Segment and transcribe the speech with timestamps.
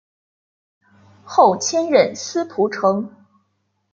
[1.23, 3.13] 后迁任司仆丞。